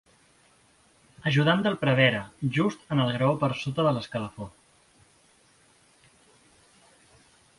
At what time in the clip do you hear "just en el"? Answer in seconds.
2.55-3.13